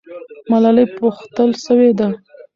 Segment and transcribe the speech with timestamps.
[0.51, 2.07] ملالۍ پوښتل سوې ده.